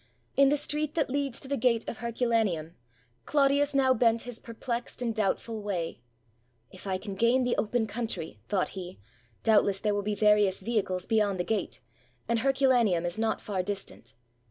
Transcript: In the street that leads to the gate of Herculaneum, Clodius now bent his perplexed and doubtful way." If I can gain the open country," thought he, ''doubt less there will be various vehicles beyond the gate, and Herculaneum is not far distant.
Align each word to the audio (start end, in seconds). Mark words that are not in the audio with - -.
In 0.35 0.49
the 0.49 0.57
street 0.57 0.95
that 0.95 1.11
leads 1.11 1.39
to 1.41 1.47
the 1.47 1.55
gate 1.57 1.87
of 1.87 1.97
Herculaneum, 1.97 2.73
Clodius 3.27 3.75
now 3.75 3.93
bent 3.93 4.23
his 4.23 4.39
perplexed 4.39 4.99
and 4.99 5.13
doubtful 5.13 5.61
way." 5.61 5.99
If 6.71 6.87
I 6.87 6.97
can 6.97 7.13
gain 7.13 7.43
the 7.43 7.55
open 7.57 7.85
country," 7.85 8.39
thought 8.49 8.69
he, 8.69 8.97
''doubt 9.43 9.63
less 9.63 9.77
there 9.77 9.93
will 9.93 10.01
be 10.01 10.15
various 10.15 10.61
vehicles 10.61 11.05
beyond 11.05 11.39
the 11.39 11.43
gate, 11.43 11.81
and 12.27 12.39
Herculaneum 12.39 13.05
is 13.05 13.19
not 13.19 13.41
far 13.41 13.61
distant. 13.61 14.15